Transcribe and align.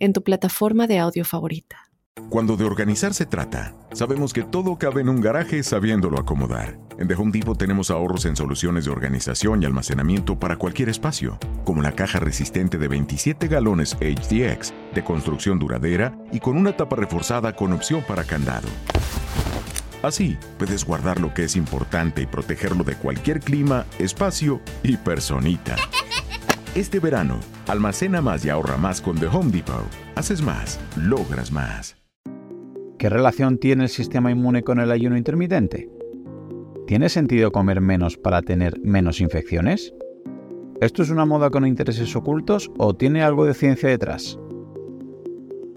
en 0.00 0.12
tu 0.12 0.22
plataforma 0.24 0.86
de 0.86 0.98
audio 0.98 1.24
favorita. 1.24 1.90
Cuando 2.28 2.56
de 2.56 2.64
organizar 2.64 3.14
se 3.14 3.26
trata, 3.26 3.74
sabemos 3.92 4.32
que 4.32 4.42
todo 4.42 4.76
cabe 4.76 5.00
en 5.00 5.08
un 5.08 5.20
garaje 5.20 5.62
sabiéndolo 5.62 6.18
acomodar. 6.18 6.78
En 6.98 7.08
The 7.08 7.14
Home 7.14 7.32
Depot 7.32 7.56
tenemos 7.56 7.90
ahorros 7.90 8.24
en 8.24 8.36
soluciones 8.36 8.84
de 8.84 8.90
organización 8.90 9.62
y 9.62 9.66
almacenamiento 9.66 10.38
para 10.38 10.56
cualquier 10.56 10.88
espacio, 10.88 11.38
como 11.64 11.82
la 11.82 11.92
caja 11.92 12.20
resistente 12.20 12.78
de 12.78 12.88
27 12.88 13.48
galones 13.48 13.96
HDX, 14.00 14.74
de 14.94 15.04
construcción 15.04 15.58
duradera 15.58 16.18
y 16.32 16.40
con 16.40 16.56
una 16.56 16.76
tapa 16.76 16.96
reforzada 16.96 17.54
con 17.54 17.72
opción 17.72 18.02
para 18.06 18.24
candado. 18.24 18.68
Así, 20.02 20.38
puedes 20.58 20.84
guardar 20.84 21.20
lo 21.20 21.34
que 21.34 21.44
es 21.44 21.56
importante 21.56 22.22
y 22.22 22.26
protegerlo 22.26 22.84
de 22.84 22.94
cualquier 22.94 23.40
clima, 23.40 23.86
espacio 23.98 24.60
y 24.82 24.96
personita. 24.96 25.76
Este 26.76 27.00
verano, 27.00 27.40
almacena 27.66 28.20
más 28.20 28.44
y 28.44 28.48
ahorra 28.48 28.76
más 28.76 29.00
con 29.00 29.18
The 29.18 29.26
Home 29.26 29.50
Depot. 29.50 29.84
Haces 30.14 30.40
más, 30.40 30.78
logras 30.96 31.50
más. 31.50 31.96
¿Qué 32.96 33.08
relación 33.08 33.58
tiene 33.58 33.84
el 33.84 33.88
sistema 33.88 34.30
inmune 34.30 34.62
con 34.62 34.78
el 34.78 34.92
ayuno 34.92 35.16
intermitente? 35.16 35.90
¿Tiene 36.86 37.08
sentido 37.08 37.50
comer 37.50 37.80
menos 37.80 38.16
para 38.16 38.42
tener 38.42 38.78
menos 38.84 39.20
infecciones? 39.20 39.92
¿Esto 40.80 41.02
es 41.02 41.10
una 41.10 41.24
moda 41.24 41.50
con 41.50 41.66
intereses 41.66 42.14
ocultos 42.14 42.70
o 42.78 42.94
tiene 42.94 43.24
algo 43.24 43.46
de 43.46 43.54
ciencia 43.54 43.88
detrás? 43.88 44.38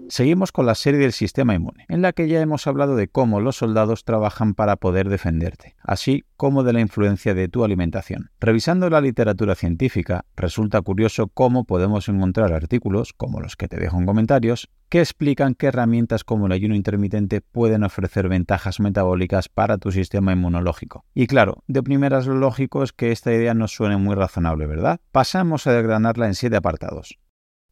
Seguimos 0.08 0.52
con 0.52 0.66
la 0.66 0.74
serie 0.74 1.00
del 1.00 1.12
sistema 1.12 1.54
inmune, 1.54 1.86
en 1.88 2.02
la 2.02 2.12
que 2.12 2.28
ya 2.28 2.40
hemos 2.40 2.66
hablado 2.66 2.94
de 2.94 3.08
cómo 3.08 3.40
los 3.40 3.56
soldados 3.56 4.04
trabajan 4.04 4.54
para 4.54 4.76
poder 4.76 5.08
defenderte, 5.08 5.76
así 5.82 6.24
como 6.36 6.62
de 6.62 6.72
la 6.72 6.80
influencia 6.80 7.34
de 7.34 7.48
tu 7.48 7.64
alimentación. 7.64 8.30
Revisando 8.38 8.90
la 8.90 9.00
literatura 9.00 9.54
científica, 9.54 10.26
resulta 10.36 10.82
curioso 10.82 11.28
cómo 11.28 11.64
podemos 11.64 12.08
encontrar 12.08 12.52
artículos, 12.52 13.12
como 13.14 13.40
los 13.40 13.56
que 13.56 13.68
te 13.68 13.78
dejo 13.78 13.98
en 13.98 14.06
comentarios, 14.06 14.68
que 14.88 15.00
explican 15.00 15.54
que 15.54 15.68
herramientas 15.68 16.22
como 16.22 16.46
el 16.46 16.52
ayuno 16.52 16.74
intermitente 16.74 17.40
pueden 17.40 17.82
ofrecer 17.82 18.28
ventajas 18.28 18.80
metabólicas 18.80 19.48
para 19.48 19.78
tu 19.78 19.90
sistema 19.90 20.32
inmunológico. 20.32 21.04
Y 21.14 21.26
claro, 21.26 21.64
de 21.66 21.82
primeras 21.82 22.26
lo 22.26 22.34
lógico 22.34 22.82
es 22.82 22.92
que 22.92 23.10
esta 23.10 23.32
idea 23.32 23.54
nos 23.54 23.72
suene 23.72 23.96
muy 23.96 24.14
razonable, 24.14 24.66
¿verdad? 24.66 25.00
Pasamos 25.10 25.66
a 25.66 25.72
desgranarla 25.72 26.26
en 26.26 26.34
siete 26.34 26.56
apartados. 26.56 27.18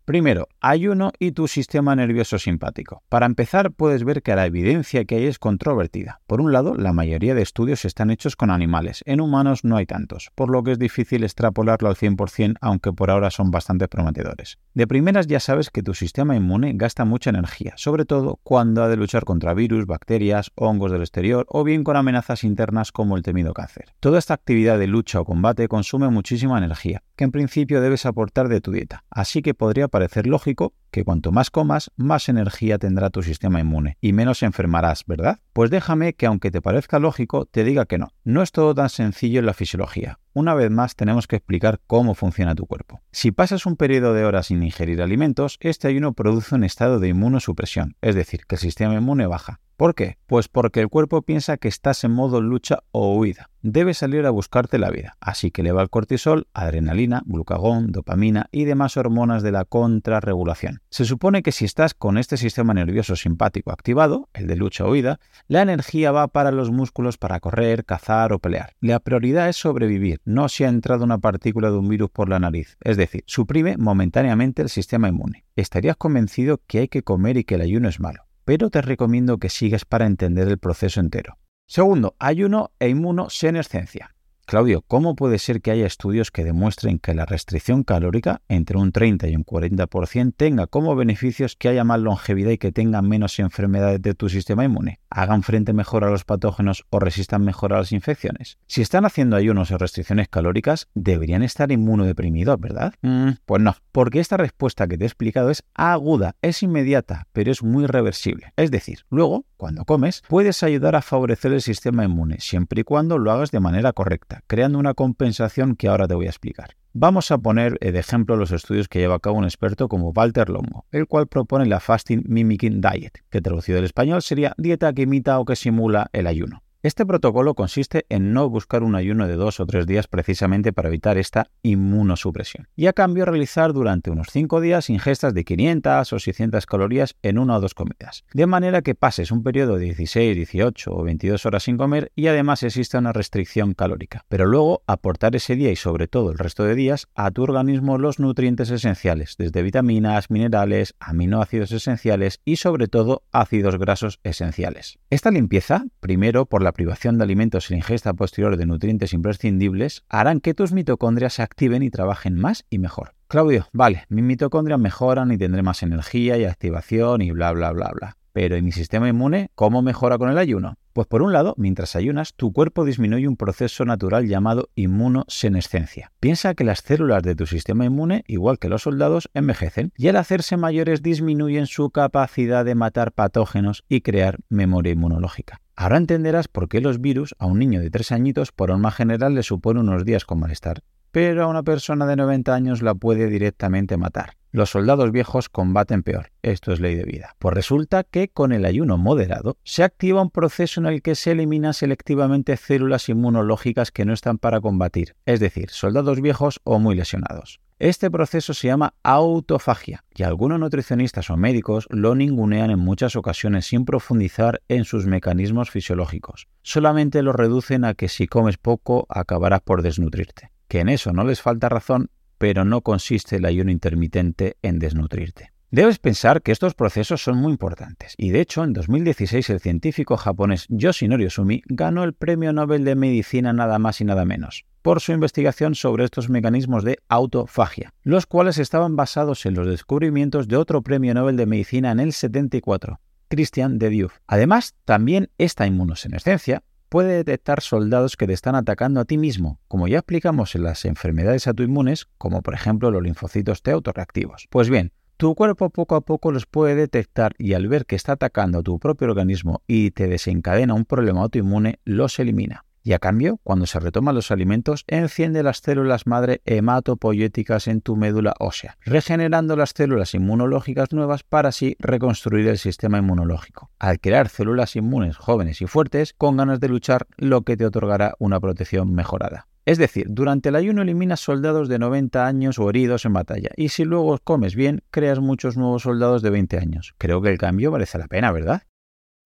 Primero, 0.05 0.49
ayuno 0.61 1.13
y 1.21 1.31
tu 1.31 1.47
sistema 1.47 1.95
nervioso 1.95 2.37
simpático. 2.37 3.05
Para 3.09 3.25
empezar, 3.27 3.71
puedes 3.71 4.03
ver 4.03 4.23
que 4.23 4.35
la 4.35 4.47
evidencia 4.47 5.05
que 5.05 5.15
hay 5.15 5.27
es 5.27 5.39
controvertida. 5.39 6.21
Por 6.27 6.41
un 6.41 6.51
lado, 6.51 6.75
la 6.75 6.93
mayoría 6.93 7.37
de 7.37 7.43
estudios 7.43 7.85
están 7.85 8.11
hechos 8.11 8.35
con 8.35 8.51
animales, 8.51 9.03
en 9.07 9.21
humanos 9.21 9.63
no 9.63 9.77
hay 9.77 9.87
tantos, 9.87 10.33
por 10.35 10.51
lo 10.51 10.65
que 10.65 10.73
es 10.73 10.81
difícil 10.81 11.23
extrapolarlo 11.23 11.89
al 11.89 11.95
100%, 11.95 12.57
aunque 12.61 12.93
por 12.93 13.13
ahora 13.13 13.31
son 13.31 13.53
bastante 13.53 13.87
prometedores. 13.87 14.59
De 14.75 14.89
primeras 14.89 15.29
ya 15.29 15.39
sabes 15.39 15.71
que 15.71 15.85
tu 15.85 15.95
sistema 15.95 16.35
inmune 16.35 16.73
gasta 16.75 17.05
mucha 17.05 17.31
energía, 17.31 17.75
sobre 17.77 18.05
todo 18.05 18.41
cuando 18.43 18.83
ha 18.83 18.89
de 18.89 18.97
luchar 18.97 19.25
contra 19.25 19.55
virus, 19.55 19.87
bacterias, 19.87 20.51
hongos 20.57 20.91
del 20.91 21.03
exterior 21.03 21.47
o 21.49 21.63
bien 21.63 21.85
con 21.85 21.97
amenazas 21.97 22.43
internas 22.43 22.91
como 22.91 23.17
el 23.17 23.23
temido 23.23 23.55
cáncer. 23.55 23.95
Toda 24.01 24.19
esta 24.19 24.35
actividad 24.35 24.81
de 24.81 24.89
lucha 24.89 25.21
o 25.21 25.25
combate 25.25 25.69
consume 25.69 26.09
muchísima 26.09 26.59
energía, 26.59 27.05
que 27.17 27.25
en 27.25 27.33
principio 27.33 27.81
debes 27.81 28.07
aportar 28.07 28.49
de 28.49 28.61
tu 28.61 28.73
dieta, 28.73 29.05
así 29.11 29.43
que 29.43 29.55
podría 29.55 29.89
parecer 29.89 30.27
lógico 30.27 30.75
que 30.91 31.05
cuanto 31.05 31.33
más 31.33 31.51
comas, 31.51 31.91
más 31.97 32.29
energía 32.29 32.79
tendrá 32.79 33.11
tu 33.11 33.23
sistema 33.23 33.61
inmune 33.61 33.97
y 34.01 34.13
menos 34.13 34.43
enfermarás, 34.43 35.05
¿verdad? 35.07 35.41
Pues 35.53 35.71
déjame 35.71 36.15
que 36.15 36.27
aunque 36.27 36.51
te 36.51 36.63
parezca 36.63 36.99
lógico, 36.99 37.47
te 37.47 37.65
diga 37.65 37.87
que 37.87 37.99
no. 37.99 38.09
No 38.25 38.43
es 38.43 38.53
todo 38.53 38.75
tan 38.75 38.89
sencillo 38.89 39.41
en 39.41 39.47
la 39.47 39.55
fisiología. 39.55 40.19
Una 40.35 40.55
vez 40.55 40.71
más 40.71 40.97
tenemos 40.97 41.27
que 41.27 41.37
explicar 41.37 41.81
cómo 41.87 42.15
funciona 42.15 42.55
tu 42.55 42.67
cuerpo. 42.67 43.03
Si 43.11 43.33
pasas 43.33 43.67
un 43.67 43.77
periodo 43.77 44.15
de 44.15 44.25
horas 44.25 44.47
sin 44.47 44.63
ingerir 44.63 45.03
alimentos, 45.03 45.59
este 45.61 45.89
ayuno 45.89 46.15
produce 46.15 46.55
un 46.55 46.65
estado 46.65 46.99
de 47.01 47.09
inmunosupresión, 47.09 47.97
es 48.01 48.15
decir, 48.15 48.47
que 48.47 48.55
el 48.55 48.61
sistema 48.61 48.95
inmune 48.95 49.27
baja. 49.27 49.61
¿Por 49.77 49.95
qué? 49.95 50.17
Pues 50.27 50.49
porque 50.49 50.81
el 50.81 50.89
cuerpo 50.89 51.23
piensa 51.23 51.57
que 51.57 51.69
estás 51.69 52.05
en 52.05 52.13
modo 52.13 52.41
lucha 52.41 52.85
o 52.93 53.17
huida. 53.17 53.51
Debes 53.63 53.99
salir 53.99 54.27
a 54.27 54.31
buscarte 54.31 54.79
la 54.79 54.91
vida, 54.91 55.17
así 55.21 55.51
que 55.51 55.63
eleva 55.63 55.83
el 55.83 55.91
cortisol, 55.91 56.49
adrenalina, 56.53 57.23
glucagón, 57.27 57.93
dopamina 57.93 58.49
y 58.51 58.65
demás 58.65 58.97
hormonas 58.97 59.43
de 59.43 59.53
la 59.53 59.65
contrarregulación. 59.65 60.83
Se 60.91 61.05
supone 61.05 61.43
que 61.43 61.53
si 61.53 61.65
estás 61.65 61.95
con 61.95 62.19
este 62.19 62.37
sistema 62.37 62.75
nervioso 62.75 63.17
simpático 63.17 63.71
activado, 63.71 64.29
el 64.35 64.47
de 64.49 64.57
lucha 64.57 64.85
o 64.85 64.91
huida, 64.91 65.21
la 65.47 65.63
energía 65.63 66.11
va 66.11 66.29
para 66.29 66.51
los 66.51 66.71
músculos 66.71 67.19
para 67.19 67.39
correr, 67.41 67.85
cazar 67.85 68.33
o 68.33 68.41
pelear. 68.41 68.75
La 68.81 68.99
prioridad 68.99 69.49
es 69.49 69.57
sobrevivir, 69.57 70.21
no 70.25 70.49
si 70.49 70.65
ha 70.65 70.69
entrado 70.69 71.05
una 71.05 71.19
partícula 71.19 71.71
de 71.71 71.79
un 71.79 71.89
virus 71.89 72.11
por 72.11 72.29
la 72.29 72.39
nariz, 72.39 72.77
es 72.81 72.97
decir, 72.97 73.25
suprime 73.27 73.77
momentáneamente 73.77 74.63
el 74.63 74.69
sistema 74.69 75.09
inmune. 75.09 75.45
Estarías 75.57 75.97
convencido 75.97 76.61
que 76.67 76.81
hay 76.81 76.89
que 76.89 77.03
comer 77.03 77.37
y 77.37 77.45
que 77.45 77.57
el 77.57 77.63
ayuno 77.63 77.89
es 77.89 78.01
malo 78.01 78.27
pero 78.45 78.71
te 78.71 78.83
recomiendo 78.83 79.39
que 79.39 79.49
sigas 79.49 79.85
para 79.85 80.07
entender 80.07 80.49
el 80.49 80.59
proceso 80.59 81.01
entero. 81.01 81.39
Segundo, 81.67 82.17
ayuno 82.19 82.73
e 82.79 82.89
inmunosenescencia. 82.89 84.15
Claudio, 84.53 84.85
¿cómo 84.87 85.17
puede 85.17 85.39
ser 85.39 85.63
que 85.63 85.71
haya 85.71 85.87
estudios 85.87 86.31
que 86.31 86.45
demuestren 86.45 86.99
que 86.99 87.15
la 87.15 87.25
restricción 87.25 87.85
calórica 87.85 88.43
entre 88.49 88.77
un 88.77 88.93
30 88.93 89.29
y 89.29 89.35
un 89.35 89.47
40% 89.47 90.35
tenga 90.37 90.67
como 90.67 90.95
beneficios 90.95 91.57
que 91.57 91.71
haya 91.71 91.85
más 91.85 92.01
longevidad 92.01 92.51
y 92.51 92.59
que 92.59 92.71
tengan 92.71 93.09
menos 93.09 93.39
enfermedades 93.39 94.03
de 94.03 94.13
tu 94.13 94.29
sistema 94.29 94.67
inmune? 94.67 95.01
¿Hagan 95.09 95.43
frente 95.43 95.73
mejor 95.73 96.05
a 96.05 96.11
los 96.11 96.25
patógenos 96.25 96.85
o 96.91 96.99
resistan 96.99 97.47
mejor 97.47 97.73
a 97.73 97.79
las 97.79 97.93
infecciones? 97.93 98.59
Si 98.67 98.83
están 98.83 99.07
haciendo 99.07 99.37
ayunos 99.37 99.71
o 99.71 99.79
restricciones 99.79 100.29
calóricas, 100.29 100.91
deberían 100.93 101.43
estar 101.43 101.73
inmunodeprimidos, 101.73 102.61
¿verdad? 102.61 102.93
Mm, 103.01 103.31
pues 103.47 103.63
no, 103.63 103.77
porque 103.91 104.21
esta 104.21 104.37
respuesta 104.37 104.87
que 104.87 104.99
te 104.99 105.05
he 105.05 105.07
explicado 105.07 105.49
es 105.49 105.65
aguda, 105.73 106.37
es 106.43 106.63
inmediata, 106.63 107.27
pero 107.33 107.53
es 107.53 107.63
muy 107.63 107.87
reversible. 107.87 108.53
Es 108.57 108.71
decir, 108.71 109.07
luego, 109.09 109.47
cuando 109.63 109.85
comes, 109.85 110.25
puedes 110.29 110.65
ayudar 110.65 110.97
a 110.97 111.03
favorecer 111.03 111.53
el 111.53 111.63
sistema 111.63 112.05
inmune, 112.05 112.41
siempre 112.41 112.81
y 112.81 112.85
cuando 112.85 113.17
lo 113.17 113.31
hagas 113.31 113.53
de 113.53 113.61
manera 113.61 113.93
correcta 113.93 114.43
creando 114.49 114.77
una 114.81 114.95
compensación 114.95 115.77
que 115.77 115.87
ahora 115.87 116.09
te 116.09 116.15
voy 116.15 116.27
a 116.27 116.31
explicar. 116.31 116.71
Vamos 116.95 117.31
a 117.31 117.39
poner 117.39 117.79
eh, 117.81 117.93
de 117.93 118.01
ejemplo 118.01 118.35
los 118.35 118.51
estudios 118.51 118.89
que 118.89 118.99
lleva 118.99 119.15
a 119.15 119.21
cabo 119.21 119.37
un 119.37 119.45
experto 119.45 119.89
como 119.89 120.11
Walter 120.11 120.51
Longo, 120.51 120.85
el 120.91 121.07
cual 121.07 121.29
propone 121.29 121.67
la 121.67 121.79
Fasting 121.79 122.25
Mimicking 122.27 122.81
Diet, 122.81 123.21
que 123.31 123.41
traducido 123.41 123.79
al 123.79 123.85
español 123.85 124.21
sería 124.23 124.53
dieta 124.59 124.93
que 124.93 125.03
imita 125.03 125.39
o 125.39 125.45
que 125.45 125.55
simula 125.55 126.11
el 126.13 126.27
ayuno. 126.27 126.65
Este 126.85 127.07
protocolo 127.07 127.55
consiste 127.55 128.07
en 128.09 128.33
no 128.33 128.51
buscar 128.51 128.83
un 128.83 128.97
ayuno 128.97 129.29
de 129.29 129.37
dos 129.37 129.61
o 129.61 129.67
tres 129.67 129.87
días 129.87 130.09
precisamente 130.09 130.73
para 130.73 130.89
evitar 130.89 131.17
esta 131.17 131.49
inmunosupresión 131.63 132.67
y 132.75 132.87
a 132.87 132.93
cambio 132.93 133.25
realizar 133.25 133.73
durante 133.73 134.11
unos 134.11 134.27
cinco 134.33 134.61
días 134.61 134.91
ingestas 134.91 135.33
de 135.33 135.45
500 135.45 136.13
o 136.13 136.19
600 136.19 136.67
calorías 136.67 137.15
en 137.23 137.39
una 137.39 137.59
o 137.59 137.61
dos 137.61 137.75
comidas, 137.75 138.25
de 138.35 138.49
manera 138.49 138.83
que 138.83 138.97
pases 138.97 139.31
un 139.31 139.45
periodo 139.45 139.77
de 139.77 139.85
16, 139.85 140.35
18 140.35 140.93
o 140.93 141.05
22 141.05 141.47
horas 141.47 141.63
sin 141.63 141.77
comer 141.77 142.11
y 142.17 142.27
además 142.27 142.65
exista 142.65 142.99
una 142.99 143.13
restricción 143.13 143.75
calórica, 143.75 144.25
pero 144.29 144.47
luego 144.47 144.83
aportar 144.89 145.37
ese 145.37 145.55
día 145.55 145.71
y 145.71 145.77
sobre 145.77 146.09
todo 146.09 146.33
el 146.33 146.39
resto 146.39 146.65
de 146.65 146.75
días 146.75 147.07
a 147.15 147.31
tu 147.31 147.45
organismo 147.45 147.97
los 147.97 148.19
nutrientes 148.19 148.71
esenciales, 148.71 149.37
desde 149.39 149.63
vitaminas, 149.63 150.33
minerales, 150.33 150.97
aminoácidos 150.99 151.71
esenciales 151.71 152.41
y 152.45 152.57
sobre 152.57 152.89
todo 152.89 153.23
ácidos 153.31 153.79
grasos 153.79 154.19
esenciales. 154.25 154.99
Esta 155.11 155.31
limpieza, 155.31 155.85
primero 156.01 156.47
por 156.47 156.61
la 156.61 156.72
privación 156.73 157.19
de 157.19 157.25
alimentos 157.25 157.71
y 157.71 157.75
la 157.75 157.79
ingesta 157.79 158.13
posterior 158.15 158.57
de 158.57 158.67
nutrientes 158.67 159.13
imprescindibles 159.13 160.05
harán 160.09 160.41
que 160.41 160.55
tus 160.55 160.73
mitocondrias 160.73 161.35
se 161.35 161.43
activen 161.43 161.83
y 161.83 161.91
trabajen 161.91 162.35
más 162.35 162.65
y 162.71 162.79
mejor. 162.79 163.15
Claudio, 163.29 163.69
vale, 163.73 164.05
mis 164.09 164.25
mitocondrias 164.25 164.79
mejoran 164.79 165.33
y 165.33 165.39
tendré 165.39 165.63
más 165.63 165.83
energía 165.83 166.37
y 166.37 166.45
activación 166.45 167.23
y 167.23 167.31
bla 167.31 167.53
bla 167.53 167.73
bla 167.73 167.91
bla. 167.95 168.17
Pero 168.33 168.57
¿y 168.57 168.63
mi 168.63 168.73
sistema 168.73 169.09
inmune 169.09 169.51
cómo 169.55 169.83
mejora 169.83 170.19
con 170.19 170.31
el 170.31 170.39
ayuno? 170.39 170.77
Pues 170.93 171.07
por 171.07 171.23
un 171.23 171.33
lado, 171.33 171.55
mientras 171.57 171.97
ayunas, 171.97 172.35
tu 172.35 172.53
cuerpo 172.53 172.85
disminuye 172.85 173.27
un 173.27 173.37
proceso 173.37 173.87
natural 173.87 174.27
llamado 174.27 174.69
inmunosenescencia. 174.75 176.13
Piensa 176.21 176.55
que 176.55 176.65
las 176.65 176.81
células 176.81 177.23
de 177.23 177.35
tu 177.35 177.47
sistema 177.47 177.87
inmune, 177.87 178.25
igual 178.27 178.59
que 178.59 178.69
los 178.69 178.83
soldados, 178.83 179.31
envejecen 179.33 179.93
y 179.97 180.09
al 180.09 180.17
hacerse 180.17 180.59
mayores 180.59 181.03
disminuyen 181.03 181.67
su 181.67 181.91
capacidad 181.91 182.67
de 182.67 182.75
matar 182.75 183.13
patógenos 183.13 183.85
y 183.89 184.03
crear 184.03 184.39
memoria 184.51 184.93
inmunológica. 184.93 185.62
Ahora 185.75 185.97
entenderás 185.97 186.49
por 186.49 186.69
qué 186.69 186.81
los 186.81 187.01
virus 187.01 187.35
a 187.39 187.47
un 187.47 187.59
niño 187.59 187.81
de 187.81 187.91
3 187.91 188.13
añitos 188.13 188.53
por 188.53 188.71
norma 188.71 188.91
general 188.91 189.35
le 189.35 189.43
supone 189.43 189.81
unos 189.81 190.05
días 190.05 190.25
con 190.25 190.39
malestar, 190.39 190.83
pero 191.11 191.45
a 191.45 191.47
una 191.47 191.63
persona 191.63 192.07
de 192.07 192.17
90 192.17 192.55
años 192.55 192.83
la 192.83 192.95
puede 192.95 193.29
directamente 193.29 193.97
matar. 193.97 194.37
los 194.53 194.69
soldados 194.69 195.13
viejos 195.13 195.49
combaten 195.49 196.03
peor. 196.03 196.31
Esto 196.43 196.73
es 196.73 196.81
ley 196.81 196.95
de 196.95 197.05
vida. 197.05 197.37
Pues 197.39 197.55
resulta 197.55 198.05
que 198.05 198.29
con 198.29 198.53
el 198.53 198.67
ayuno 198.67 198.99
moderado 198.99 199.57
se 199.65 199.83
activa 199.83 200.21
un 200.21 200.31
proceso 200.31 200.81
en 200.81 200.87
el 200.87 201.01
que 201.01 201.15
se 201.15 201.33
eliminan 201.33 201.73
selectivamente 201.73 202.59
células 202.59 203.09
inmunológicas 203.09 203.91
que 203.91 204.05
no 204.05 204.13
están 204.13 204.37
para 204.37 204.61
combatir, 204.61 205.17
es 205.25 205.41
decir, 205.41 205.71
soldados 205.71 206.21
viejos 206.21 206.61
o 206.65 206.79
muy 206.79 206.95
lesionados. 206.95 207.61
Este 207.83 208.13
proceso 208.13 208.55
se 208.55 208.69
llama 208.69 208.95
autofagia 209.03 210.05
y 210.15 210.23
algunos 210.23 210.61
nutricionistas 210.61 211.31
o 211.31 211.37
médicos 211.37 211.89
lo 211.91 212.15
ningunean 212.15 212.71
en 212.71 212.79
muchas 212.79 213.17
ocasiones 213.17 213.67
sin 213.67 213.85
profundizar 213.85 214.63
en 214.69 214.85
sus 214.85 215.07
mecanismos 215.07 215.69
fisiológicos. 215.69 216.47
Solamente 216.63 217.23
lo 217.23 217.33
reducen 217.33 217.85
a 217.85 217.95
que 217.95 218.07
si 218.07 218.29
comes 218.29 218.57
poco 218.57 219.05
acabarás 219.09 219.63
por 219.63 219.83
desnutrirte. 219.83 220.53
Que 220.69 220.79
en 220.79 220.91
eso 220.91 221.13
no 221.13 221.25
les 221.25 221.43
falta 221.43 221.69
razón, 221.69 222.11
pero 222.39 222.65
no 222.65 222.83
consiste 222.83 223.35
el 223.35 223.47
ayuno 223.47 223.73
intermitente 223.73 224.59
en 224.63 224.79
desnutrirte. 224.79 225.52
Debes 225.75 225.99
pensar 225.99 226.43
que 226.43 226.53
estos 226.53 226.75
procesos 226.75 227.25
son 227.25 227.39
muy 227.39 227.51
importantes 227.51 228.15
y 228.19 228.29
de 228.29 228.43
hecho 228.43 228.63
en 228.63 228.75
2016 228.75 229.49
el 229.49 229.59
científico 229.59 230.19
japonés 230.19 230.67
Yoshinori 230.69 231.31
Sumi 231.31 231.63
ganó 231.65 232.05
el 232.05 232.13
Premio 232.13 232.53
Nobel 232.53 232.85
de 232.85 232.95
Medicina 232.95 233.55
nada 233.55 233.79
más 233.79 234.03
y 234.03 234.05
nada 234.05 234.27
menos 234.27 234.67
por 234.83 235.01
su 235.01 235.13
investigación 235.13 235.75
sobre 235.75 236.05
estos 236.05 236.29
mecanismos 236.29 236.85
de 236.85 236.99
autofagia, 237.09 237.95
los 238.03 238.27
cuales 238.27 238.59
estaban 238.59 238.97
basados 238.97 239.47
en 239.47 239.55
los 239.55 239.67
descubrimientos 239.67 240.47
de 240.47 240.59
otro 240.59 240.83
Premio 240.83 241.15
Nobel 241.15 241.39
de 241.39 241.47
Medicina 241.47 241.91
en 241.91 242.01
el 242.01 242.13
74, 242.13 243.01
Christian 243.29 243.79
de 243.79 243.89
Diouf. 243.89 244.19
Además, 244.27 244.75
también 244.85 245.31
esta 245.39 245.67
inmunosenescencia 245.67 246.65
puede 246.91 247.15
detectar 247.15 247.63
soldados 247.63 248.19
que 248.19 248.27
te 248.27 248.35
están 248.35 248.57
atacando 248.57 249.01
a 249.01 249.07
ti 249.07 249.17
mismo, 249.17 249.59
como 249.69 249.89
ya 249.89 250.01
explicamos 250.01 250.55
en 250.55 250.65
las 250.65 250.85
enfermedades 250.85 251.47
autoinmunes, 251.47 252.09
como 252.19 252.43
por 252.43 252.53
ejemplo 252.53 252.91
los 252.91 253.03
linfocitos 253.03 253.63
T 253.63 253.71
autorreactivos. 253.71 254.49
Pues 254.51 254.69
bien, 254.69 254.93
tu 255.23 255.37
cuerpo 255.37 255.71
poco 255.71 255.95
a 255.95 256.01
poco 256.01 256.33
los 256.33 256.47
puede 256.47 256.75
detectar 256.75 257.37
y 257.39 257.55
al 257.55 257.69
ver 257.69 257.87
que 257.87 257.95
está 257.95 258.15
atacando 258.15 258.59
a 258.59 258.63
tu 258.65 258.81
propio 258.81 259.07
organismo 259.07 259.63
y 259.69 259.93
te 259.93 260.09
desencadena 260.09 260.75
un 260.75 260.85
problema 260.85 261.23
autoinmune, 261.23 261.79
los 261.85 262.19
elimina. 262.19 262.65
Y 262.83 262.93
a 262.93 262.99
cambio, 262.99 263.39
cuando 263.45 263.67
se 263.67 263.79
retoman 263.79 264.17
los 264.17 264.33
alimentos, 264.33 264.83
enciende 264.89 265.45
las 265.45 265.59
células 265.59 266.09
madre 266.09 266.43
hematopoyéticas 266.45 267.69
en 267.69 267.83
tu 267.83 267.95
médula 267.95 268.35
ósea, 268.41 268.77
regenerando 268.85 269.55
las 269.55 269.71
células 269.77 270.13
inmunológicas 270.13 270.93
nuevas 270.93 271.23
para 271.23 271.51
así 271.51 271.77
reconstruir 271.79 272.49
el 272.49 272.59
sistema 272.59 272.99
inmunológico. 272.99 273.71
Al 273.79 274.01
crear 274.01 274.29
células 274.29 274.75
inmunes 274.75 275.17
jóvenes 275.17 275.63
y 275.63 275.69
fuertes, 275.69 276.15
con 276.19 276.37
ganas 276.37 276.59
de 276.59 276.69
luchar, 276.69 277.07
lo 277.17 277.43
que 277.43 277.57
te 277.57 277.65
otorgará 277.65 278.17
una 278.19 278.41
protección 278.41 278.93
mejorada. 278.93 279.47
Es 279.65 279.79
decir, 279.79 280.07
durante 280.09 280.49
el 280.49 280.57
ayuno 280.57 280.83
eliminas 280.83 281.21
soldados 281.21 281.69
de 281.69 281.79
90 281.79 282.27
años 282.27 282.59
o 282.59 282.69
heridos 282.69 283.05
en 283.05 283.13
batalla, 283.13 283.51
y 283.57 283.69
si 283.69 283.85
luego 283.85 284.19
comes 284.19 284.57
bien, 284.57 284.83
creas 284.91 285.21
muchos 285.21 285.57
nuevos 285.57 285.83
soldados 285.83 286.23
de 286.23 286.31
20 286.31 286.59
años. 286.59 286.95
Creo 286.99 287.23
que 287.23 287.31
el 287.31 287.39
cambio 287.39 287.71
merece 287.71 287.99
la 287.99 288.09
pena, 288.09 288.33
¿verdad? 288.33 288.63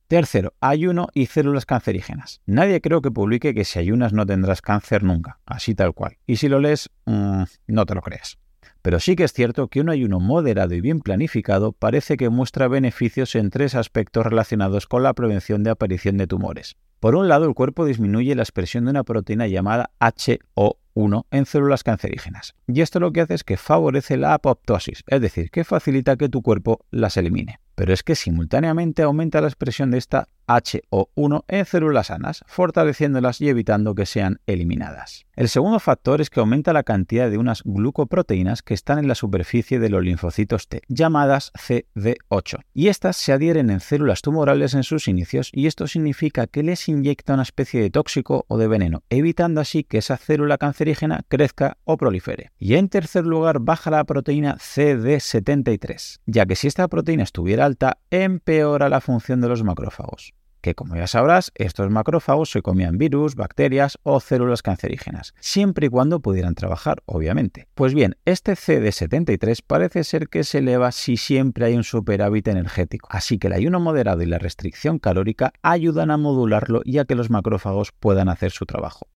Tercero, 0.08 0.52
ayuno 0.60 1.08
y 1.14 1.26
células 1.26 1.66
cancerígenas. 1.66 2.40
Nadie 2.46 2.80
creo 2.80 3.02
que 3.02 3.10
publique 3.10 3.54
que 3.54 3.64
si 3.64 3.78
ayunas 3.78 4.12
no 4.12 4.24
tendrás 4.24 4.62
cáncer 4.62 5.02
nunca, 5.02 5.40
así 5.46 5.74
tal 5.74 5.94
cual. 5.94 6.18
Y 6.26 6.36
si 6.36 6.48
lo 6.48 6.60
lees, 6.60 6.90
mm, 7.06 7.42
no 7.66 7.86
te 7.86 7.94
lo 7.94 8.02
creas. 8.02 8.38
Pero 8.86 9.00
sí 9.00 9.16
que 9.16 9.24
es 9.24 9.32
cierto 9.32 9.66
que 9.66 9.80
un 9.80 9.90
ayuno 9.90 10.20
moderado 10.20 10.72
y 10.72 10.80
bien 10.80 11.00
planificado 11.00 11.72
parece 11.72 12.16
que 12.16 12.28
muestra 12.28 12.68
beneficios 12.68 13.34
en 13.34 13.50
tres 13.50 13.74
aspectos 13.74 14.24
relacionados 14.24 14.86
con 14.86 15.02
la 15.02 15.12
prevención 15.12 15.64
de 15.64 15.70
aparición 15.70 16.16
de 16.18 16.28
tumores. 16.28 16.76
Por 17.00 17.16
un 17.16 17.26
lado, 17.26 17.46
el 17.46 17.54
cuerpo 17.54 17.84
disminuye 17.84 18.36
la 18.36 18.44
expresión 18.44 18.84
de 18.84 18.92
una 18.92 19.02
proteína 19.02 19.48
llamada 19.48 19.90
HO1 19.98 21.26
en 21.32 21.46
células 21.46 21.82
cancerígenas. 21.82 22.54
Y 22.68 22.80
esto 22.80 23.00
lo 23.00 23.10
que 23.10 23.22
hace 23.22 23.34
es 23.34 23.42
que 23.42 23.56
favorece 23.56 24.16
la 24.18 24.34
apoptosis, 24.34 25.02
es 25.08 25.20
decir, 25.20 25.50
que 25.50 25.64
facilita 25.64 26.16
que 26.16 26.28
tu 26.28 26.42
cuerpo 26.42 26.86
las 26.92 27.16
elimine 27.16 27.58
pero 27.76 27.92
es 27.92 28.02
que 28.02 28.16
simultáneamente 28.16 29.02
aumenta 29.02 29.40
la 29.40 29.48
expresión 29.48 29.90
de 29.90 29.98
esta 29.98 30.28
HO1 30.46 31.44
en 31.48 31.64
células 31.64 32.08
sanas, 32.08 32.44
fortaleciéndolas 32.46 33.40
y 33.40 33.48
evitando 33.48 33.94
que 33.94 34.06
sean 34.06 34.40
eliminadas. 34.46 35.26
El 35.34 35.48
segundo 35.48 35.80
factor 35.80 36.20
es 36.20 36.30
que 36.30 36.40
aumenta 36.40 36.72
la 36.72 36.82
cantidad 36.82 37.30
de 37.30 37.36
unas 37.36 37.62
glucoproteínas 37.64 38.62
que 38.62 38.72
están 38.72 38.98
en 38.98 39.08
la 39.08 39.14
superficie 39.14 39.78
de 39.78 39.90
los 39.90 40.02
linfocitos 40.02 40.68
T, 40.68 40.80
llamadas 40.88 41.52
CD8, 41.54 42.60
y 42.72 42.88
estas 42.88 43.16
se 43.16 43.32
adhieren 43.32 43.68
en 43.70 43.80
células 43.80 44.22
tumorales 44.22 44.72
en 44.74 44.82
sus 44.82 45.08
inicios 45.08 45.50
y 45.52 45.66
esto 45.66 45.86
significa 45.86 46.46
que 46.46 46.62
les 46.62 46.88
inyecta 46.88 47.34
una 47.34 47.42
especie 47.42 47.82
de 47.82 47.90
tóxico 47.90 48.46
o 48.48 48.56
de 48.56 48.68
veneno, 48.68 49.02
evitando 49.10 49.60
así 49.60 49.84
que 49.84 49.98
esa 49.98 50.16
célula 50.16 50.58
cancerígena 50.58 51.24
crezca 51.28 51.76
o 51.84 51.96
prolifere. 51.96 52.52
Y 52.58 52.76
en 52.76 52.88
tercer 52.88 53.26
lugar 53.26 53.58
baja 53.60 53.90
la 53.90 54.04
proteína 54.04 54.56
CD73, 54.56 56.20
ya 56.26 56.46
que 56.46 56.56
si 56.56 56.68
esta 56.68 56.88
proteína 56.88 57.24
estuviera 57.24 57.66
alta, 57.66 57.98
empeora 58.10 58.88
la 58.88 59.00
función 59.00 59.40
de 59.40 59.48
los 59.48 59.62
macrófagos 59.62 60.35
que 60.66 60.74
como 60.74 60.96
ya 60.96 61.06
sabrás, 61.06 61.52
estos 61.54 61.90
macrófagos 61.90 62.50
se 62.50 62.60
comían 62.60 62.98
virus, 62.98 63.36
bacterias 63.36 63.98
o 64.02 64.18
células 64.18 64.62
cancerígenas, 64.62 65.32
siempre 65.38 65.86
y 65.86 65.90
cuando 65.90 66.18
pudieran 66.18 66.56
trabajar, 66.56 67.04
obviamente. 67.06 67.68
Pues 67.76 67.94
bien, 67.94 68.16
este 68.24 68.54
CD73 68.54 69.60
parece 69.64 70.02
ser 70.02 70.28
que 70.28 70.42
se 70.42 70.58
eleva 70.58 70.90
si 70.90 71.16
siempre 71.16 71.66
hay 71.66 71.76
un 71.76 71.84
superávit 71.84 72.48
energético, 72.48 73.06
así 73.12 73.38
que 73.38 73.46
el 73.46 73.52
ayuno 73.52 73.78
moderado 73.78 74.22
y 74.22 74.26
la 74.26 74.38
restricción 74.38 74.98
calórica 74.98 75.52
ayudan 75.62 76.10
a 76.10 76.16
modularlo 76.16 76.80
y 76.84 76.98
a 76.98 77.04
que 77.04 77.14
los 77.14 77.30
macrófagos 77.30 77.92
puedan 77.92 78.28
hacer 78.28 78.50
su 78.50 78.66
trabajo. 78.66 79.06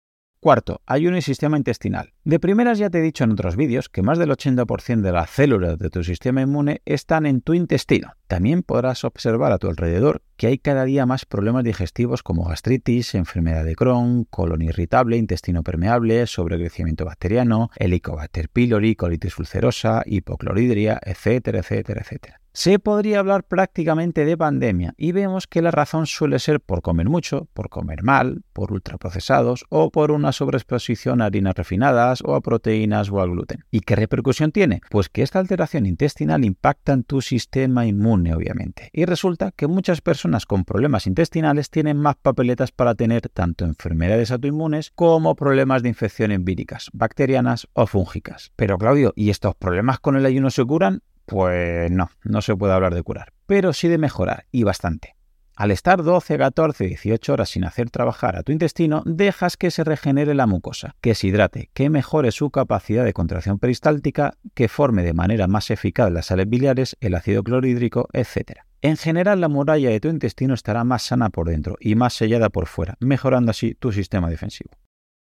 Cuarto, 0.42 0.80
ayuno 0.86 1.18
y 1.18 1.22
sistema 1.22 1.58
intestinal. 1.58 2.14
De 2.24 2.40
primeras 2.40 2.78
ya 2.78 2.88
te 2.88 2.98
he 2.98 3.02
dicho 3.02 3.24
en 3.24 3.32
otros 3.32 3.56
vídeos 3.56 3.90
que 3.90 4.00
más 4.00 4.16
del 4.16 4.30
80% 4.30 5.02
de 5.02 5.12
las 5.12 5.28
células 5.28 5.78
de 5.78 5.90
tu 5.90 6.02
sistema 6.02 6.40
inmune 6.40 6.80
están 6.86 7.26
en 7.26 7.42
tu 7.42 7.52
intestino. 7.52 8.14
También 8.26 8.62
podrás 8.62 9.04
observar 9.04 9.52
a 9.52 9.58
tu 9.58 9.68
alrededor 9.68 10.22
que 10.38 10.46
hay 10.46 10.56
cada 10.56 10.86
día 10.86 11.04
más 11.04 11.26
problemas 11.26 11.62
digestivos 11.62 12.22
como 12.22 12.44
gastritis, 12.44 13.14
enfermedad 13.14 13.66
de 13.66 13.76
Crohn, 13.76 14.24
colon 14.30 14.62
irritable, 14.62 15.18
intestino 15.18 15.62
permeable, 15.62 16.26
sobrecrecimiento 16.26 17.04
bacteriano, 17.04 17.68
Helicobacter 17.76 18.48
pylori, 18.48 18.96
colitis 18.96 19.38
ulcerosa, 19.38 20.04
hipocloridria, 20.06 20.98
etcétera, 21.04 21.58
etcétera, 21.58 22.00
etcétera. 22.00 22.40
Se 22.52 22.80
podría 22.80 23.20
hablar 23.20 23.44
prácticamente 23.44 24.24
de 24.24 24.36
pandemia 24.36 24.94
y 24.96 25.12
vemos 25.12 25.46
que 25.46 25.62
la 25.62 25.70
razón 25.70 26.06
suele 26.06 26.40
ser 26.40 26.60
por 26.60 26.82
comer 26.82 27.08
mucho, 27.08 27.48
por 27.54 27.68
comer 27.68 28.02
mal, 28.02 28.42
por 28.52 28.72
ultraprocesados 28.72 29.64
o 29.68 29.90
por 29.90 30.10
una 30.10 30.32
sobreexposición 30.32 31.22
a 31.22 31.26
harinas 31.26 31.54
refinadas 31.54 32.22
o 32.24 32.34
a 32.34 32.40
proteínas 32.40 33.08
o 33.10 33.20
al 33.20 33.30
gluten. 33.30 33.64
¿Y 33.70 33.80
qué 33.80 33.94
repercusión 33.94 34.50
tiene? 34.50 34.80
Pues 34.90 35.08
que 35.08 35.22
esta 35.22 35.38
alteración 35.38 35.86
intestinal 35.86 36.44
impacta 36.44 36.92
en 36.92 37.04
tu 37.04 37.22
sistema 37.22 37.86
inmune, 37.86 38.34
obviamente. 38.34 38.90
Y 38.92 39.04
resulta 39.04 39.52
que 39.52 39.68
muchas 39.68 40.00
personas 40.00 40.44
con 40.44 40.64
problemas 40.64 41.06
intestinales 41.06 41.70
tienen 41.70 41.98
más 41.98 42.16
papeletas 42.16 42.72
para 42.72 42.96
tener 42.96 43.28
tanto 43.28 43.64
enfermedades 43.64 44.32
autoinmunes 44.32 44.90
como 44.96 45.36
problemas 45.36 45.84
de 45.84 45.90
infecciones 45.90 46.42
víricas, 46.42 46.90
bacterianas 46.92 47.68
o 47.74 47.86
fúngicas. 47.86 48.50
Pero 48.56 48.76
Claudio, 48.76 49.12
¿y 49.14 49.30
estos 49.30 49.54
problemas 49.54 50.00
con 50.00 50.16
el 50.16 50.26
ayuno 50.26 50.50
se 50.50 50.64
curan? 50.64 51.04
Pues 51.30 51.92
no, 51.92 52.10
no 52.24 52.42
se 52.42 52.56
puede 52.56 52.72
hablar 52.72 52.92
de 52.92 53.04
curar, 53.04 53.32
pero 53.46 53.72
sí 53.72 53.86
de 53.86 53.98
mejorar, 53.98 54.46
y 54.50 54.64
bastante. 54.64 55.14
Al 55.54 55.70
estar 55.70 56.02
12, 56.02 56.36
14, 56.38 56.86
18 56.86 57.32
horas 57.32 57.50
sin 57.50 57.62
hacer 57.64 57.88
trabajar 57.88 58.34
a 58.34 58.42
tu 58.42 58.50
intestino, 58.50 59.04
dejas 59.06 59.56
que 59.56 59.70
se 59.70 59.84
regenere 59.84 60.34
la 60.34 60.48
mucosa, 60.48 60.96
que 61.00 61.14
se 61.14 61.28
hidrate, 61.28 61.70
que 61.72 61.88
mejore 61.88 62.32
su 62.32 62.50
capacidad 62.50 63.04
de 63.04 63.12
contracción 63.12 63.60
peristáltica, 63.60 64.38
que 64.54 64.66
forme 64.66 65.04
de 65.04 65.12
manera 65.12 65.46
más 65.46 65.70
eficaz 65.70 66.10
las 66.10 66.26
sales 66.26 66.48
biliares, 66.48 66.96
el 67.00 67.14
ácido 67.14 67.44
clorhídrico, 67.44 68.08
etc. 68.12 68.62
En 68.80 68.96
general, 68.96 69.40
la 69.40 69.48
muralla 69.48 69.90
de 69.90 70.00
tu 70.00 70.08
intestino 70.08 70.54
estará 70.54 70.82
más 70.82 71.04
sana 71.04 71.30
por 71.30 71.48
dentro 71.48 71.76
y 71.78 71.94
más 71.94 72.14
sellada 72.14 72.48
por 72.48 72.66
fuera, 72.66 72.96
mejorando 72.98 73.52
así 73.52 73.76
tu 73.76 73.92
sistema 73.92 74.30
defensivo. 74.30 74.70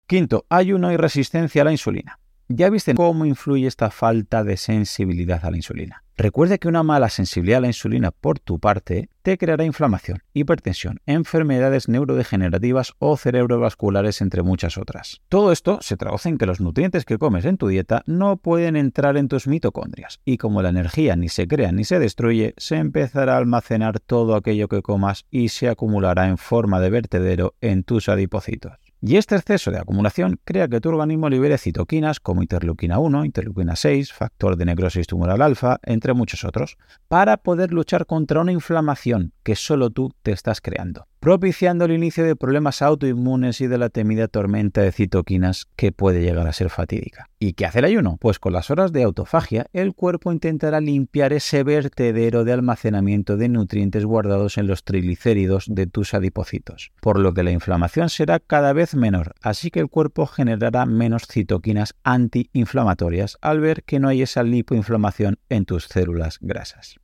Quinto, 0.06 0.46
ayuno 0.48 0.92
y 0.92 0.96
resistencia 0.96 1.62
a 1.62 1.64
la 1.64 1.72
insulina. 1.72 2.20
Ya 2.50 2.70
viste 2.70 2.94
cómo 2.94 3.26
influye 3.26 3.66
esta 3.66 3.90
falta 3.90 4.42
de 4.42 4.56
sensibilidad 4.56 5.44
a 5.44 5.50
la 5.50 5.58
insulina. 5.58 6.02
Recuerde 6.16 6.58
que 6.58 6.66
una 6.66 6.82
mala 6.82 7.10
sensibilidad 7.10 7.58
a 7.58 7.60
la 7.60 7.66
insulina 7.66 8.10
por 8.10 8.38
tu 8.38 8.58
parte 8.58 9.10
te 9.20 9.36
creará 9.36 9.64
inflamación, 9.64 10.22
hipertensión, 10.32 10.98
enfermedades 11.04 11.90
neurodegenerativas 11.90 12.94
o 12.98 13.18
cerebrovasculares, 13.18 14.22
entre 14.22 14.42
muchas 14.42 14.78
otras. 14.78 15.20
Todo 15.28 15.52
esto 15.52 15.78
se 15.82 15.98
traduce 15.98 16.30
en 16.30 16.38
que 16.38 16.46
los 16.46 16.58
nutrientes 16.58 17.04
que 17.04 17.18
comes 17.18 17.44
en 17.44 17.58
tu 17.58 17.68
dieta 17.68 18.02
no 18.06 18.38
pueden 18.38 18.76
entrar 18.76 19.18
en 19.18 19.28
tus 19.28 19.46
mitocondrias, 19.46 20.20
y 20.24 20.38
como 20.38 20.62
la 20.62 20.70
energía 20.70 21.16
ni 21.16 21.28
se 21.28 21.46
crea 21.46 21.70
ni 21.70 21.84
se 21.84 21.98
destruye, 21.98 22.54
se 22.56 22.76
empezará 22.76 23.34
a 23.34 23.38
almacenar 23.38 24.00
todo 24.00 24.34
aquello 24.34 24.68
que 24.68 24.80
comas 24.80 25.26
y 25.30 25.50
se 25.50 25.68
acumulará 25.68 26.28
en 26.28 26.38
forma 26.38 26.80
de 26.80 26.88
vertedero 26.88 27.54
en 27.60 27.84
tus 27.84 28.08
adipocitos. 28.08 28.87
Y 29.00 29.16
este 29.16 29.36
exceso 29.36 29.70
de 29.70 29.78
acumulación 29.78 30.40
crea 30.44 30.66
que 30.66 30.80
tu 30.80 30.88
organismo 30.88 31.28
libere 31.28 31.56
citoquinas 31.56 32.18
como 32.18 32.42
interleuquina 32.42 32.98
1, 32.98 33.24
interleuquina 33.24 33.76
6, 33.76 34.12
factor 34.12 34.56
de 34.56 34.64
necrosis 34.64 35.06
tumoral 35.06 35.40
alfa, 35.40 35.78
entre 35.84 36.14
muchos 36.14 36.44
otros, 36.44 36.76
para 37.06 37.36
poder 37.36 37.72
luchar 37.72 38.06
contra 38.06 38.40
una 38.40 38.50
inflamación 38.50 39.32
que 39.44 39.54
solo 39.54 39.90
tú 39.90 40.12
te 40.22 40.32
estás 40.32 40.60
creando. 40.60 41.06
Propiciando 41.20 41.84
el 41.84 41.92
inicio 41.92 42.24
de 42.24 42.36
problemas 42.36 42.82
autoinmunes 42.82 43.60
y 43.60 43.66
de 43.66 43.78
la 43.78 43.88
temida 43.88 44.28
tormenta 44.28 44.82
de 44.82 44.92
citoquinas 44.92 45.66
que 45.76 45.92
puede 45.92 46.22
llegar 46.22 46.46
a 46.46 46.52
ser 46.52 46.70
fatídica. 46.70 47.28
¿Y 47.38 47.54
qué 47.54 47.66
hace 47.66 47.80
el 47.80 47.84
ayuno? 47.84 48.16
Pues 48.20 48.38
con 48.38 48.52
las 48.52 48.70
horas 48.70 48.92
de 48.92 49.02
autofagia 49.02 49.66
el 49.72 49.94
cuerpo 49.94 50.32
intentará 50.32 50.80
limpiar 50.80 51.32
ese 51.32 51.62
vertedero 51.62 52.44
de 52.44 52.52
almacenamiento 52.52 53.36
de 53.36 53.48
nutrientes 53.48 54.04
guardados 54.04 54.58
en 54.58 54.66
los 54.66 54.84
triglicéridos 54.84 55.66
de 55.68 55.86
tus 55.86 56.14
adipocitos, 56.14 56.92
por 57.00 57.18
lo 57.18 57.34
que 57.34 57.42
la 57.42 57.50
inflamación 57.50 58.08
será 58.08 58.40
cada 58.40 58.72
vez 58.72 58.94
menor, 58.94 59.34
así 59.42 59.70
que 59.70 59.80
el 59.80 59.88
cuerpo 59.88 60.26
generará 60.26 60.86
menos 60.86 61.26
citoquinas 61.26 61.94
antiinflamatorias 62.04 63.38
al 63.40 63.60
ver 63.60 63.82
que 63.84 64.00
no 64.00 64.08
hay 64.08 64.22
esa 64.22 64.42
lipoinflamación 64.42 65.38
en 65.48 65.64
tus 65.64 65.84
células 65.84 66.38
grasas. 66.40 66.96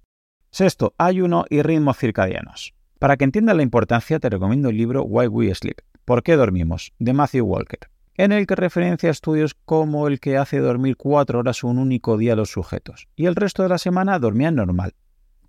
Sexto, 0.50 0.94
ayuno 0.98 1.46
y 1.50 1.62
ritmos 1.62 1.98
circadianos. 1.98 2.73
Para 3.04 3.18
que 3.18 3.24
entiendas 3.24 3.54
la 3.54 3.62
importancia, 3.62 4.18
te 4.18 4.30
recomiendo 4.30 4.70
el 4.70 4.78
libro 4.78 5.02
Why 5.02 5.26
We 5.26 5.54
Sleep, 5.54 5.76
¿Por 6.06 6.22
qué 6.22 6.36
dormimos?, 6.36 6.94
de 6.98 7.12
Matthew 7.12 7.44
Walker, 7.44 7.80
en 8.14 8.32
el 8.32 8.46
que 8.46 8.56
referencia 8.56 9.10
estudios 9.10 9.52
como 9.66 10.08
el 10.08 10.20
que 10.20 10.38
hace 10.38 10.58
dormir 10.58 10.96
cuatro 10.96 11.40
horas 11.40 11.64
un 11.64 11.76
único 11.76 12.16
día 12.16 12.32
a 12.32 12.36
los 12.36 12.48
sujetos, 12.48 13.08
y 13.14 13.26
el 13.26 13.36
resto 13.36 13.62
de 13.62 13.68
la 13.68 13.76
semana 13.76 14.18
dormían 14.18 14.54
normal. 14.54 14.94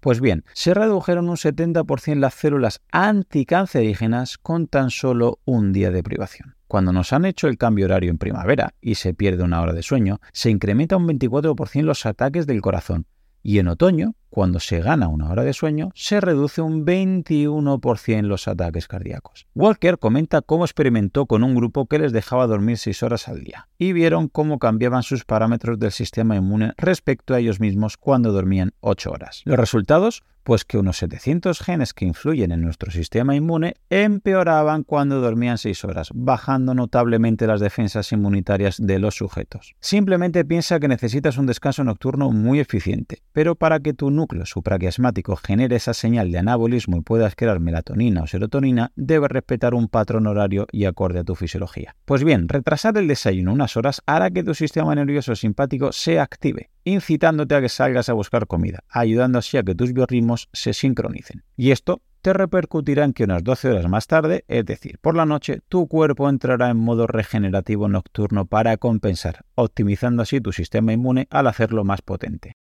Pues 0.01 0.19
bien, 0.19 0.43
se 0.51 0.74
redujeron 0.74 1.29
un 1.29 1.38
70% 1.38 2.19
las 2.19 2.33
células 2.33 2.81
anticancerígenas 2.91 4.38
con 4.38 4.67
tan 4.67 4.89
solo 4.89 5.39
un 5.45 5.71
día 5.71 5.91
de 5.91 6.03
privación. 6.03 6.57
Cuando 6.67 6.91
nos 6.91 7.13
han 7.13 7.24
hecho 7.24 7.47
el 7.47 7.57
cambio 7.57 7.85
horario 7.85 8.12
en 8.12 8.17
primavera 8.17 8.74
y 8.81 8.95
se 8.95 9.13
pierde 9.13 9.43
una 9.43 9.62
hora 9.62 9.71
de 9.71 9.81
sueño, 9.81 10.19
se 10.33 10.50
incrementa 10.50 10.97
un 10.97 11.07
24% 11.07 11.83
los 11.83 12.05
ataques 12.05 12.47
del 12.47 12.59
corazón, 12.59 13.05
y 13.45 13.59
en 13.59 13.67
otoño, 13.67 14.15
cuando 14.35 14.59
se 14.59 14.81
gana 14.81 15.07
una 15.07 15.29
hora 15.29 15.43
de 15.43 15.53
sueño, 15.53 15.91
se 15.95 16.19
reduce 16.19 16.61
un 16.61 16.85
21% 16.85 18.21
los 18.23 18.49
ataques 18.49 18.85
cardíacos. 18.85 19.47
Walker 19.55 19.97
comenta 19.97 20.41
cómo 20.41 20.65
experimentó 20.65 21.25
con 21.25 21.41
un 21.45 21.55
grupo 21.55 21.85
que 21.85 21.99
les 21.99 22.11
dejaba 22.11 22.45
dormir 22.45 22.77
6 22.77 23.01
horas 23.03 23.29
al 23.29 23.45
día 23.45 23.69
y 23.77 23.93
vieron 23.93 24.27
cómo 24.27 24.59
cambiaban 24.59 25.03
sus 25.03 25.23
parámetros 25.23 25.79
del 25.79 25.93
sistema 25.93 26.35
inmune 26.35 26.73
respecto 26.75 27.33
a 27.33 27.39
ellos 27.39 27.61
mismos 27.61 27.95
cuando 27.95 28.33
dormían 28.33 28.73
8 28.81 29.09
horas. 29.09 29.41
Los 29.45 29.57
resultados 29.57 30.25
pues 30.45 30.63
que 30.63 30.77
unos 30.77 30.97
700 30.97 31.59
genes 31.59 31.93
que 31.93 32.05
influyen 32.05 32.51
en 32.51 32.61
nuestro 32.61 32.91
sistema 32.91 33.35
inmune 33.35 33.73
empeoraban 33.89 34.83
cuando 34.83 35.19
dormían 35.19 35.57
6 35.57 35.83
horas, 35.85 36.09
bajando 36.13 36.75
notablemente 36.75 37.47
las 37.47 37.59
defensas 37.59 38.11
inmunitarias 38.11 38.77
de 38.79 38.99
los 38.99 39.15
sujetos. 39.15 39.75
Simplemente 39.79 40.45
piensa 40.45 40.79
que 40.79 40.87
necesitas 40.87 41.39
un 41.39 41.47
descanso 41.47 41.83
nocturno 41.83 42.29
muy 42.29 42.59
eficiente, 42.59 43.23
pero 43.33 43.55
para 43.55 43.79
que 43.79 43.95
tu 43.95 44.11
núcleo 44.25 44.46
supraquiasmático 44.48 45.36
genere 45.36 45.75
esa 45.75 45.94
señal 45.94 46.32
de 46.32 46.39
anabolismo 46.39 46.98
y 46.98 47.01
puedas 47.01 47.36
crear 47.36 47.60
melatonina 47.60 48.24
o 48.24 48.27
serotonina, 48.27 48.91
debes 48.96 49.29
respetar 49.29 49.75
un 49.75 49.88
patrón 49.88 50.25
horario 50.25 50.65
y 50.72 50.86
acorde 50.86 51.20
a 51.20 51.24
tu 51.24 51.36
fisiología. 51.36 51.96
Pues 52.05 52.24
bien, 52.24 52.50
retrasar 52.50 52.98
el 52.98 53.08
desayuno 53.08 53.53
unas 53.53 53.77
horas 53.77 54.01
hará 54.08 54.32
que 54.32 54.44
tu 54.44 54.55
sistema 54.55 54.96
nervioso 54.96 55.36
simpático 55.36 55.91
se 55.91 56.20
active, 56.20 56.72
incitándote 56.84 57.53
a 57.53 57.62
que 57.62 57.70
salgas 57.70 58.10
a 58.10 58.13
buscar 58.13 58.48
comida, 58.48 58.79
ayudando 58.89 59.38
así 59.38 59.58
a 59.58 59.63
que 59.63 59.75
tus 59.75 59.94
biorritmos 59.94 60.50
se 60.53 60.74
sincronicen. 60.74 61.44
Y 61.55 61.70
esto 61.70 62.01
te 62.24 62.34
repercutirá 62.34 63.05
en 63.05 63.13
que 63.13 63.25
unas 63.25 63.44
12 63.44 63.70
horas 63.70 63.88
más 63.88 64.08
tarde, 64.08 64.44
es 64.48 64.65
decir, 64.65 64.98
por 65.00 65.15
la 65.15 65.27
noche, 65.27 65.60
tu 65.70 65.88
cuerpo 65.88 66.27
entrará 66.27 66.72
en 66.72 66.77
modo 66.77 67.05
regenerativo 67.05 67.88
nocturno 67.88 68.46
para 68.48 68.77
compensar, 68.77 69.46
optimizando 69.53 70.24
así 70.24 70.41
tu 70.41 70.51
sistema 70.51 70.94
inmune 70.94 71.27
al 71.29 71.46
hacerlo 71.46 71.84
más 71.84 72.01
potente. 72.01 72.55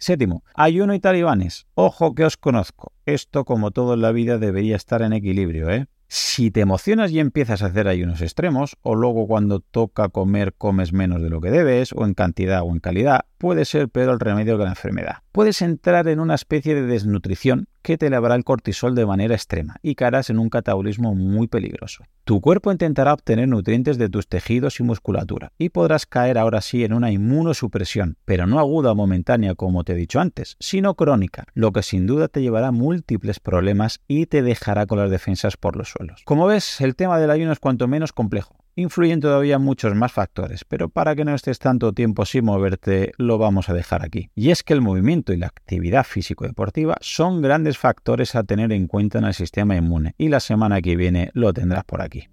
Séptimo, 0.00 0.44
ayuno 0.54 0.94
y 0.94 0.98
talibanes. 0.98 1.66
Ojo 1.74 2.14
que 2.14 2.24
os 2.24 2.38
conozco. 2.38 2.94
Esto, 3.04 3.44
como 3.44 3.70
todo 3.70 3.92
en 3.94 4.00
la 4.00 4.12
vida, 4.12 4.38
debería 4.38 4.74
estar 4.74 5.02
en 5.02 5.12
equilibrio, 5.12 5.68
¿eh? 5.68 5.86
Si 6.08 6.50
te 6.50 6.62
emocionas 6.62 7.12
y 7.12 7.20
empiezas 7.20 7.62
a 7.62 7.66
hacer 7.66 7.86
ayunos 7.86 8.22
extremos, 8.22 8.76
o 8.80 8.96
luego 8.96 9.28
cuando 9.28 9.60
toca 9.60 10.08
comer 10.08 10.54
comes 10.54 10.92
menos 10.94 11.22
de 11.22 11.28
lo 11.28 11.40
que 11.40 11.50
debes, 11.50 11.92
o 11.92 12.04
en 12.06 12.14
cantidad 12.14 12.62
o 12.62 12.70
en 12.70 12.80
calidad, 12.80 13.26
puede 13.36 13.66
ser 13.66 13.90
peor 13.90 14.14
el 14.14 14.20
remedio 14.20 14.56
que 14.56 14.64
la 14.64 14.70
enfermedad. 14.70 15.18
Puedes 15.32 15.60
entrar 15.62 16.08
en 16.08 16.18
una 16.18 16.34
especie 16.34 16.74
de 16.74 16.82
desnutrición 16.82 17.68
que 17.82 17.98
te 17.98 18.06
elevará 18.06 18.34
el 18.34 18.44
cortisol 18.44 18.94
de 18.94 19.06
manera 19.06 19.34
extrema 19.34 19.76
y 19.82 19.94
caerás 19.94 20.30
en 20.30 20.38
un 20.38 20.48
catabolismo 20.48 21.14
muy 21.14 21.46
peligroso. 21.46 22.04
Tu 22.24 22.40
cuerpo 22.40 22.70
intentará 22.70 23.12
obtener 23.12 23.48
nutrientes 23.48 23.98
de 23.98 24.08
tus 24.08 24.28
tejidos 24.28 24.78
y 24.80 24.82
musculatura 24.82 25.52
y 25.58 25.70
podrás 25.70 26.06
caer 26.06 26.38
ahora 26.38 26.60
sí 26.60 26.84
en 26.84 26.92
una 26.92 27.10
inmunosupresión, 27.10 28.16
pero 28.24 28.46
no 28.46 28.58
aguda 28.58 28.92
o 28.92 28.94
momentánea 28.94 29.54
como 29.54 29.84
te 29.84 29.92
he 29.92 29.96
dicho 29.96 30.20
antes, 30.20 30.56
sino 30.60 30.94
crónica, 30.94 31.44
lo 31.54 31.72
que 31.72 31.82
sin 31.82 32.06
duda 32.06 32.28
te 32.28 32.42
llevará 32.42 32.68
a 32.68 32.72
múltiples 32.72 33.40
problemas 33.40 34.00
y 34.06 34.26
te 34.26 34.42
dejará 34.42 34.86
con 34.86 34.98
las 34.98 35.10
defensas 35.10 35.56
por 35.56 35.76
los 35.76 35.90
suelos. 35.90 36.22
Como 36.24 36.46
ves, 36.46 36.80
el 36.80 36.94
tema 36.94 37.18
del 37.18 37.30
ayuno 37.30 37.52
es 37.52 37.58
cuanto 37.58 37.88
menos 37.88 38.12
complejo 38.12 38.59
influyen 38.80 39.20
todavía 39.20 39.58
muchos 39.58 39.94
más 39.94 40.12
factores, 40.12 40.64
pero 40.64 40.88
para 40.88 41.14
que 41.14 41.24
no 41.24 41.34
estés 41.34 41.58
tanto 41.58 41.92
tiempo 41.92 42.24
sin 42.24 42.44
moverte, 42.44 43.12
lo 43.18 43.38
vamos 43.38 43.68
a 43.68 43.74
dejar 43.74 44.04
aquí. 44.04 44.30
Y 44.34 44.50
es 44.50 44.62
que 44.62 44.72
el 44.72 44.80
movimiento 44.80 45.32
y 45.32 45.36
la 45.36 45.46
actividad 45.46 46.04
físico-deportiva 46.04 46.96
son 47.00 47.42
grandes 47.42 47.78
factores 47.78 48.34
a 48.34 48.44
tener 48.44 48.72
en 48.72 48.86
cuenta 48.86 49.18
en 49.18 49.24
el 49.24 49.34
sistema 49.34 49.76
inmune, 49.76 50.14
y 50.18 50.28
la 50.28 50.40
semana 50.40 50.80
que 50.80 50.96
viene 50.96 51.30
lo 51.34 51.52
tendrás 51.52 51.84
por 51.84 52.02
aquí. 52.02 52.28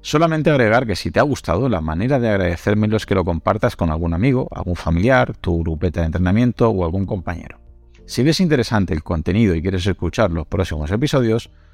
Solamente 0.00 0.50
agregar 0.50 0.86
que 0.86 0.96
si 0.96 1.10
te 1.10 1.18
ha 1.18 1.22
gustado, 1.22 1.68
la 1.68 1.80
manera 1.80 2.20
de 2.20 2.28
agradecérmelo 2.28 2.96
es 2.96 3.06
que 3.06 3.14
lo 3.14 3.24
compartas 3.24 3.74
con 3.74 3.90
algún 3.90 4.12
amigo, 4.12 4.48
algún 4.50 4.76
familiar, 4.76 5.34
tu 5.36 5.60
grupeta 5.60 6.00
de 6.00 6.06
entrenamiento 6.06 6.68
o 6.68 6.84
algún 6.84 7.06
compañero. 7.06 7.58
Si 8.04 8.22
ves 8.22 8.40
interesante 8.40 8.92
el 8.92 9.02
contenido 9.02 9.54
y 9.54 9.62
quieres 9.62 9.86
escuchar 9.86 10.30
los 10.30 10.46
próximos 10.46 10.90
episodios, 10.90 11.50